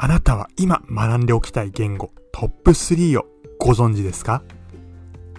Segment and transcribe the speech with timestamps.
[0.00, 3.26] あなたは今学んでおきたい言語トップ3を
[3.58, 4.44] ご存知ですか？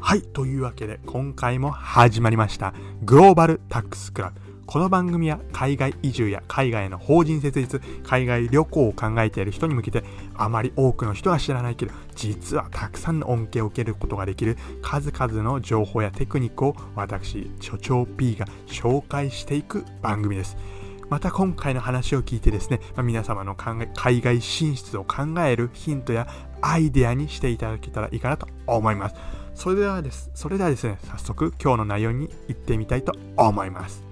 [0.02, 0.22] はい。
[0.22, 4.42] というわけで今回も始まりましたグローバルタックスクラブ。
[4.66, 10.04] この番組は海外移住や海外の法人設立、海外旅行を考えている人に向けて
[10.36, 20.58] あまり多くの人は知らないけど実はたくさんの恩恵を受けることができる数々の情報やテクニックを私、所長 P が紹介していく番組です。
[21.10, 26.28] また今回の話を聞いてですね、まあ、皆様の考え海外進出を考えるヒントや
[26.62, 29.16] アイデアにしていただけたらいいかなと思います。
[29.56, 34.04] それではです、それではですね、早速今日の内容に行ってみたいと思います。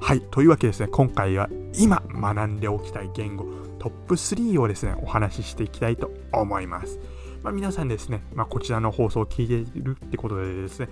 [0.00, 3.44] はい、というわけでですね、今回は今学んでおきたい言語
[3.80, 6.98] トップ3をですね、お話ししていきたいと思います。
[7.42, 10.88] まあ、皆さんですね、まあ、こちらの放送を聞いているってことでですね、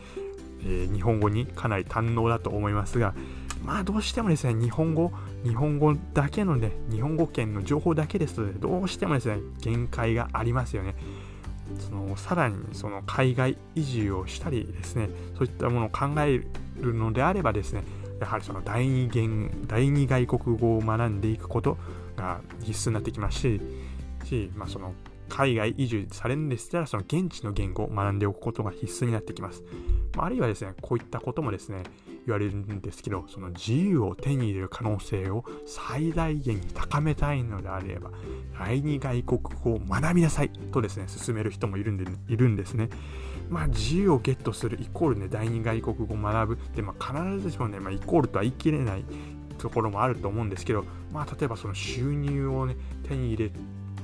[0.65, 3.15] えー、日本語にかなり堪能だと思いますが、
[3.65, 5.11] まあどうしてもですね、日本語、
[5.43, 10.95] 日本語だけのね、日本語圏の情報だけですと、どうしてもですね、限界がありますよね。
[11.79, 16.45] そのさらにその海外移住をしたりですね、そういったものを考え
[16.81, 17.85] るのであればですね、
[18.21, 21.79] やはりその第二言第二外国語を学んでいくこと
[22.17, 23.61] が必須になってきますし、
[24.25, 24.93] しまあ、その
[25.29, 29.65] 海外移住されるんでしたら、その現地の言語を学んでおくことが必須になってきます。
[30.17, 31.83] あるいはですね、こういったこともですね、
[32.27, 38.11] 言われるんですけど、その自由を手に入れる可能性を最大限に高めたいのであれば、
[38.59, 42.89] 第二外国語を学びなさいとですね、進める人もいるんでいるんですね。
[43.51, 49.05] まあ、自由をゲットするイコールね、第二外国語を学ぶで、まあ、必ずしもね、まあ、イコールとは言い切れない
[49.59, 53.53] ところもあると思うんですけど、まあ、例えばその収入をね、手に入れ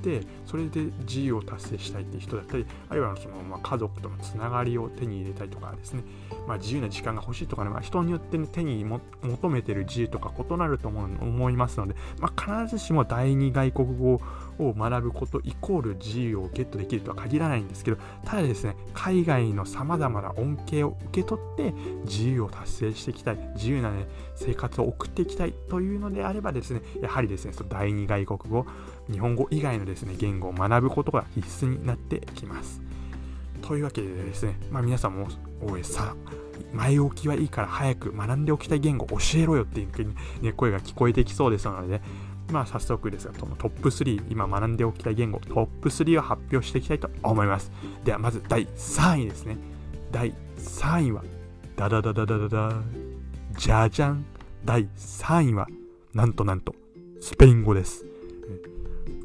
[0.03, 6.03] てそれで自由を達成したいっていう人だったりあるいはその、まあ、家族とのつながりを手に入れたいとかですね、
[6.47, 14.21] まあ、自由な時間が欲しいとかね、まあ、人によって、ね、手に求めてる自由とか異なると思思いますので、まあ、必ずしも第二外国語
[14.59, 21.73] を学ぶことイコール自由をゲットできるとは限らないんですけどただですね海外のさまざまな恩恵を受け取って
[22.05, 23.51] 自由を達成していきたい。
[23.55, 28.67] 自由な、ね、生活を送っていきたいというのであればですねやはりですねその第二外国語
[29.11, 32.81] 日本語以外のですね言語を学ぶことが必須になってきます
[33.63, 35.29] というわけでですね、まあ、皆さんも
[35.61, 36.15] おいさ
[36.73, 42.01] 前置きはいいから早く学んでおきたい言語教えろよっていう、ね、声が聞こえてきそうですので、
[42.51, 47.71] まあ、早速ですが、トップ3、今学んでおきたい言語、トップ3を発表していきたいと思います。
[48.05, 49.57] では、まず第3位ですね。
[50.11, 51.25] 第3位は、
[51.77, 52.75] ダダダダダダダ、
[53.57, 54.25] じゃじゃん。
[54.65, 55.67] 第3位は、
[56.13, 56.75] なんとなんと、
[57.21, 58.10] スペイン語です。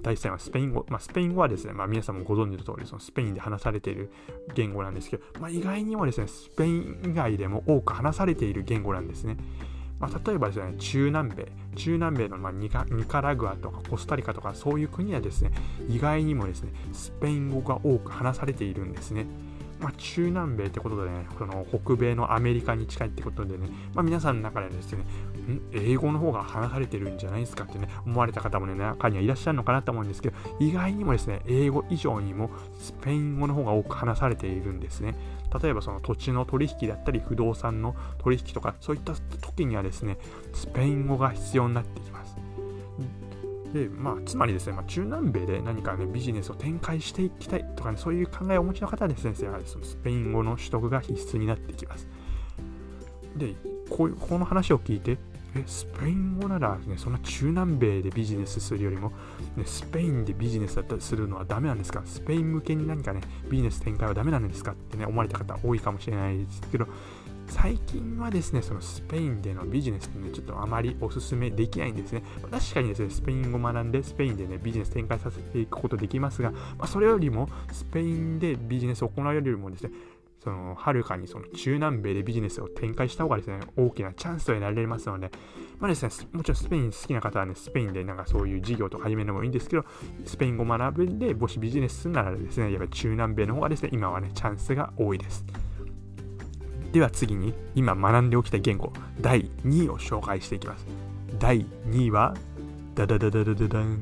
[0.06, 0.86] 第3位はスペイン語。
[0.88, 4.12] まあ、スペイン語はですね、まあ、皆さんもご存知の通り、そのスペインで話されている
[4.54, 9.36] 言語なんですけど、まあ、意外にもですね、スペイン以外でも多く話されている言語なんですね。
[10.00, 15.52] まあ、例えばですね、中南米、中南米のまニカニカラグアとかコスタリカとかそういう国はですね、
[15.90, 19.26] 意外にもですね、スペイン語が多く話されているんですね。
[19.80, 25.62] まあ、中南米ってことでね、その北米のアメリカに近いってことでね、まあ、皆さんの中でですね、ん？
[25.74, 32.50] 英語の方が話されてるんじゃないですかってね、思われた方もね、中にはいらっしゃるのかなと思うんですけど、意外にもですね、英語以上にも
[32.80, 35.16] スペイン語の方が多く話されているんですね。
[35.62, 40.18] 例えばその土地の取引だったり、不動産の取引とか、そういった時にはですね、
[40.54, 42.38] スペイン語が必要になってきます。
[43.76, 52.08] で、まあ、つまりですね、まあ、中南米で何かね、ビジネスを展開していきたいとかね、そういう考えをお持ちの方はですね、やはりそのスペイン語の取得が必須になってきます。
[53.36, 53.54] で、
[53.90, 55.18] こういうこの話を聞いて、
[55.58, 59.12] え、スペイン語なら、ね、そんな中南米でビジネスするよりも、
[59.58, 62.02] ね、スペインでビジネスだったりするのはダメなんですか？
[62.06, 63.20] スペイン向けに何かね、
[63.50, 64.72] ビジネス展開はダメなんですか？
[64.72, 66.88] ってね、思われた方多いかもしれないですけど、
[67.48, 72.24] 最近はですね、そのスペインでのビジネスってね、ちょっとあまりお勧めできないんですね。
[72.52, 79.92] 確かにですね、スペイン語を学んで、スペインでね、ビジネス展開させていくことできますが、まあ、それよりも、スペインでビジネスを行うよりもですね、
[80.46, 85.32] その、はるかにその中南米でビジネスを展開した方がですね、大きなチャンスとなれますので、
[85.80, 89.86] まあですね、もちろんスペイン好きな方はね、スペインでなんかそういう事業とか始めるのもいいんですけど、
[90.24, 95.44] スペイン語を学んで、もしビジネスするならですね、やっぱり中南米の方がですね、今はね、チャンスが多いです。
[96.96, 100.88] では次に今学んでおきたい言語第2位を紹介していきます。
[101.38, 102.34] 第2位は
[102.96, 104.02] ダダダダダダダン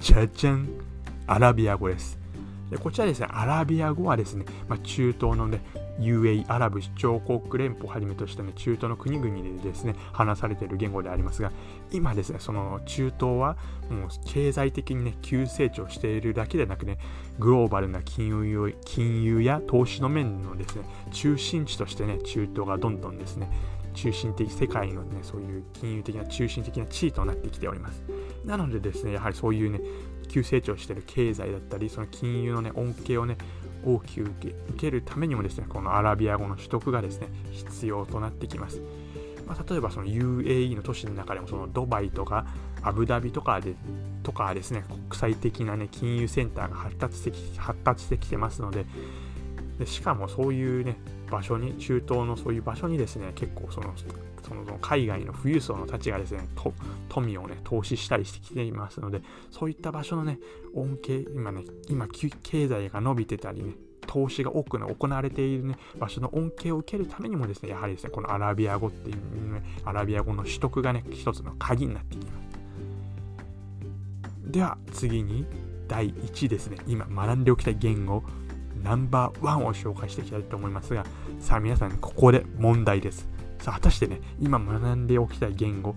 [0.00, 0.68] じゃじゃん
[1.28, 2.18] アラビア語です。
[2.70, 5.60] でこちらですね、アラビア語はですね、まあ、中東のね、
[5.98, 11.52] UAE アラブ首長国連邦をはじめとした、ね、中東の国々でですね話されている言語でありますが
[11.90, 13.56] 今ですねその中東は
[13.88, 16.98] もう経済的にね急成長しているだけでなくね
[17.38, 23.50] グローバルな金融金融や投資の面のですね中心地としてね中東がどんどんですね
[23.94, 28.04] 中心的世界のねそういう金融的な中心的な地位となってきております。
[28.44, 29.80] なのでですねやはりそういうね
[30.28, 33.36] 急成長している経済だったり、その金融のね、恩恵をね、
[33.84, 38.80] 大きく受け受けるためにもですね、このアラビア語の取得がですね、必要となってきます。
[39.46, 42.46] まあ、例えばその UAE の都市の中でもそのドバイとか
[42.82, 43.74] アブダビとかで
[44.22, 48.86] とかですね国際的な、ね、金融センターが発達してき発達してきてますので
[49.78, 50.96] でしかもそういうね
[51.30, 53.92] 場所に中東のそういう場所にですね結構その
[54.46, 56.46] その海外の富裕層のたちがですね
[57.08, 59.20] 富をね投資したりしてきていますので
[59.50, 60.38] そういった場所のね
[60.74, 63.74] 恩恵今ね今経済が伸びてたりね
[64.06, 69.16] 投資が多く、ね、行われている、ね、場所の恩恵を受けるためにもですね、やはりですね、このアラビア語っていう、
[69.52, 72.36] ね、アラビア語の取得がね、一つの鍵になってきます。
[74.52, 75.44] では次に
[75.88, 78.22] 第1ですね、今学んでおきたい言語
[78.86, 81.04] ナンバーワンを紹介していきたいと思いますが、
[81.40, 83.28] さあ皆さん、ここで問題です。
[83.58, 85.96] さあ果たしてね、今学んでおきたい言語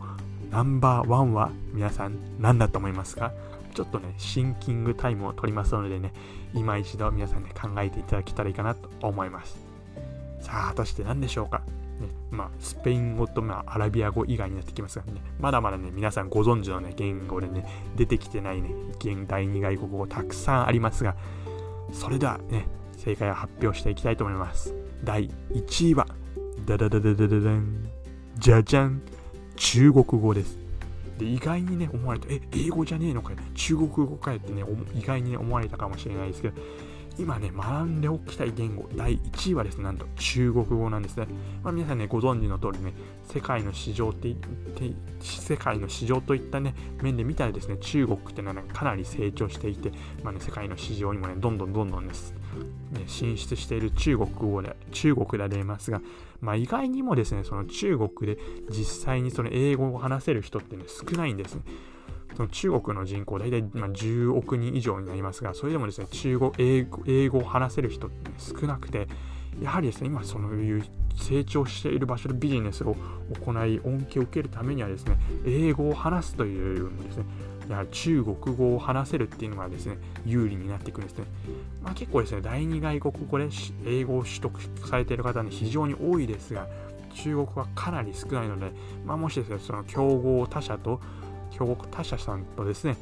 [0.50, 3.32] ナンバーワンは皆さん何だと思いますか？
[3.76, 6.12] ちょっとね、シンキングタイムを取りますのでね、
[6.56, 9.60] 今一度皆さんね、考えていただけたらいいかなと思います。
[10.42, 11.62] さあ、果たして何でしょうか？
[12.00, 21.16] ね、まあ、スペイン語と、まあ、アラビア語以外になってきますがね、まだまだね、皆さんご存知のね、言語でね、出てきてないね、現代二外国語たくさんありますが、
[21.92, 22.68] それではね、
[23.00, 24.76] 正解を発表していきたいと思います。
[25.04, 26.06] 第1位は、
[26.66, 27.90] ダダダダダダダン、
[28.38, 29.02] じゃじゃん、
[29.56, 30.58] 中国語です。
[31.18, 34.64] で、意外にね、思われた、え、英語じゃねえのかよ、中国語かよってね、
[34.94, 36.62] 意外に、ね、思われたかもしれないですけど、
[37.20, 41.28] 今ね、学んでおきたい言語、第1位はですね、なんと中国語なんですね。
[41.62, 42.94] まあ、皆さんね、ご存知の通りね、
[43.26, 44.34] 世界の市場って
[45.20, 49.92] 世界の市場といったね、面で見たらですね、中国ってのは、ね、かなり成長していて、
[50.24, 52.34] まあね、世界の市場にもね、どんどんどんどんです、
[53.08, 56.02] 進出している中国語で、中国でありますが、
[56.42, 61.62] まあ、意外にもですね、その中国で実際にその英語を話せる人ってね、少ないんですね。
[62.36, 69.08] その中国の人口、大体ま10億人以上になりますが、それでもですね、中国、英語英語を話せる人って、少なくて、
[69.62, 70.84] やはりですね、今そういう
[71.16, 72.96] 成長している場所でビジネスを
[73.44, 77.26] 行い、恩恵を受けるためにはですね、英語を話すというですね、
[77.70, 81.26] やはり中国語を話せるっていうのがですね、有利になっていくんですね。
[81.84, 83.48] まあ、結構ですね、第二外国語で
[83.86, 86.68] 英語を取得されている方ね、非常に多いですが、
[87.14, 88.72] 中国はかなり少ないので、
[89.06, 91.00] まあ、もしですね、その競合他社と
[91.52, 92.98] 競合他社さんとですね、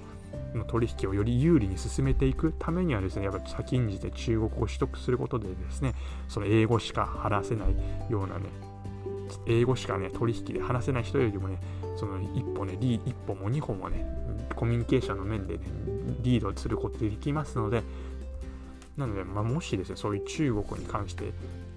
[0.54, 5.94] の取引をより有利に進めていくためにはですね、やっぱ先んじて中国語を取得することでですね、
[6.28, 8.46] その英語しか話せないようなね、
[9.46, 11.60] 英語しかね、取引で話せない人よりもね、
[11.96, 14.06] その一歩ね、リ一歩も二歩もね、
[14.56, 15.64] コミュニケーションの面でね、
[16.22, 17.84] リードすることできますので、
[18.98, 21.32] なので、まあ、もしですね、そういう中国に関して、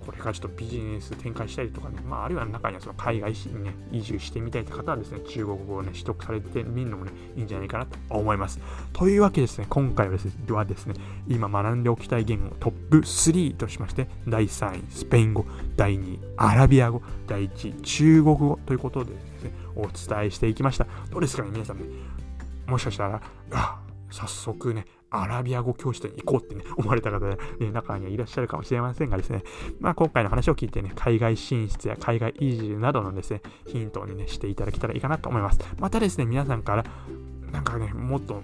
[0.05, 8.58] これからちょっとビジネス展開したりとかね、まあ、あるいは中にはその海外にね、移住してみたいって方はですね、中国語をね、取得されてみるのもね、いいんじゃないかなと思います。
[8.94, 10.94] というわけですね、今回はですね、はですね
[11.28, 15.44] 今学んでおきたい言語トップ3としまして、第3位、スペイン語、
[15.76, 20.87] 第2位、アラビア語、第1位、中国語ということでですね、お伝えしていきました。
[21.11, 21.84] どうですかね、皆さんね、
[22.67, 23.20] もしかしたら、
[23.52, 23.81] あ
[24.11, 29.42] 早速ね、アラビア語教室に行こうってね、 思われた方で、ね、中にはいらっしゃるかもしれませんがですね、
[29.80, 35.60] まあ今回の話を聞いてね、海外進出や海外移住などのですね、ヒントにね、していただけたらいいかなと思います。
[35.78, 36.84] またですね、皆さんから、
[37.52, 38.43] なんかね、もっと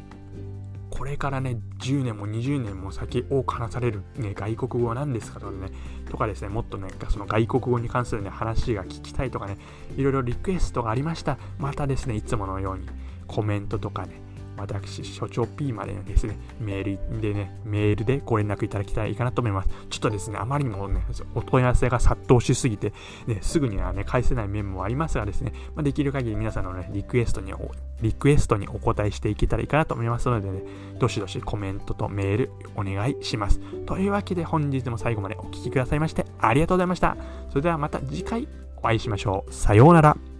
[0.96, 5.70] これからね、10年も20年も先多く話される、ね、外国語は何ですかとかね、
[6.08, 9.58] とかですね、もっとね、その外国語に関するね、話が聞きたいとかね、
[9.96, 11.36] いろいろリクエストがありました。
[11.58, 12.86] またですね、いつものように
[13.26, 14.22] コメントとかね、
[14.56, 19.68] 私、所長 P までですね、メールでね、メールでご連絡いただきたいいかなと思います。
[19.90, 22.92] ちょっとですね、あまりにもね、お問い合わせが殺到しすぎて、
[23.26, 27.52] ね、すぐにはね、返せない面もありますがですね、まあ、できる限り皆さんのね、リクエストに、
[28.00, 30.62] リクエストにお答えしていけたらいいかなと思いますのでね、
[30.98, 33.60] どしどしコメントとメールお願いします。
[33.86, 37.16] というわけで本日も最後までお聴きくださいましてありがとうございました。
[37.50, 39.52] それではまた次回お会いしましょう。
[39.52, 40.35] さようなら。